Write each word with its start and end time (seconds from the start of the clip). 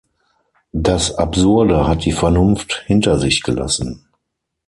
Das 0.73 1.13
Absurde 1.19 1.87
hat 1.87 2.05
die 2.05 2.11
Vernunft 2.11 2.81
hinter 2.87 3.19
sich 3.19 3.43
gelassen. 3.43 4.07